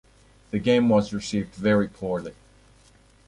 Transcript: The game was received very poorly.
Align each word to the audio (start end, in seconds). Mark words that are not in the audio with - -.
The 0.49 0.57
game 0.57 0.89
was 0.89 1.13
received 1.13 1.53
very 1.53 1.87
poorly. 1.87 2.33